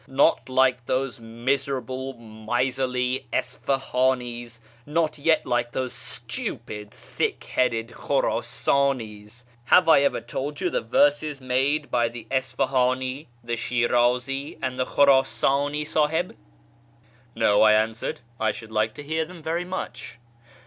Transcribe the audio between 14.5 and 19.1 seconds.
and the Khurasani, S;ihib?"" No," I answered;" I sliould like to